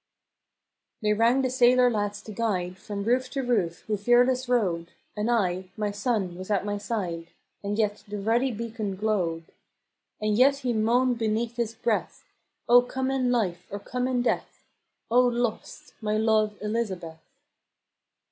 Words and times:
They 1.03 1.13
rang 1.13 1.43
the 1.43 1.51
sailor 1.51 1.87
lads 1.91 2.23
to 2.23 2.31
guide 2.31 2.79
From 2.79 3.05
roofe 3.05 3.29
to 3.33 3.43
roofe 3.43 3.81
who 3.81 3.97
fearless 3.97 4.49
rowed; 4.49 4.89
And 5.15 5.29
I— 5.29 5.65
my 5.77 5.91
sonne 5.91 6.33
was 6.35 6.49
at 6.49 6.65
my 6.65 6.79
side, 6.79 7.27
And 7.63 7.77
yet 7.77 8.03
the 8.07 8.19
ruddy 8.19 8.51
beacon 8.51 8.95
glowed; 8.95 9.45
THE 9.45 9.45
HIGH 9.45 9.45
TIDE. 9.45 10.25
73 10.25 10.27
And 10.29 10.37
yet 10.39 10.57
he 10.61 10.73
moaned 10.73 11.17
beneath 11.19 11.55
his 11.57 11.75
breath," 11.75 12.25
O 12.67 12.81
come 12.81 13.11
in 13.11 13.31
life, 13.31 13.67
or 13.69 13.77
come 13.79 14.07
in 14.07 14.23
death! 14.23 14.63
O 15.11 15.19
lost! 15.21 15.93
my 16.01 16.17
love, 16.17 16.57
Elizabeth." 16.61 17.21